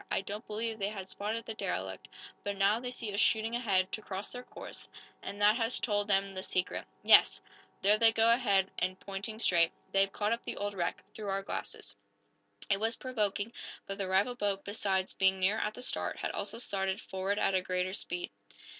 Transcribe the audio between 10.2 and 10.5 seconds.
up